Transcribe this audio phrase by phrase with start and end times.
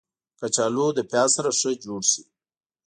[0.39, 2.23] کچالو له پیاز سره ښه جوړ شي